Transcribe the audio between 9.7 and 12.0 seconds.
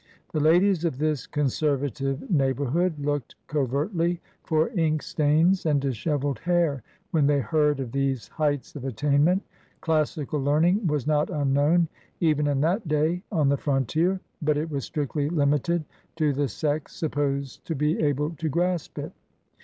Classical learning was not unknown